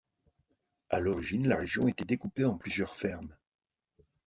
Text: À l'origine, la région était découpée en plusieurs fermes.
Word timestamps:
À 0.89 0.99
l'origine, 0.99 1.47
la 1.47 1.57
région 1.57 1.87
était 1.87 2.05
découpée 2.05 2.43
en 2.43 2.57
plusieurs 2.57 2.95
fermes. 2.95 3.37